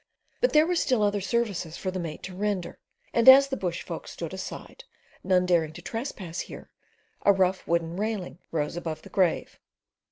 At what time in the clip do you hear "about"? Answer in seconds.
8.75-9.03